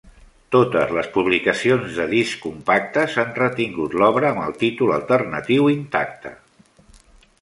[0.53, 6.33] Totes les publicacions de discs compactes han retingut l'obra amb el títol alternatiu intacte.